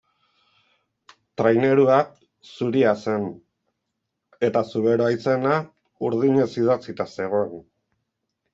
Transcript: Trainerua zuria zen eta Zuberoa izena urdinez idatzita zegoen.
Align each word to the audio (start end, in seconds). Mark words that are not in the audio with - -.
Trainerua 1.41 1.97
zuria 2.53 2.95
zen 3.03 3.29
eta 4.49 4.65
Zuberoa 4.73 5.13
izena 5.19 5.55
urdinez 6.11 6.51
idatzita 6.65 7.11
zegoen. 7.17 7.57